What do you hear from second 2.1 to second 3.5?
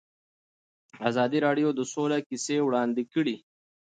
کیسې وړاندې کړي.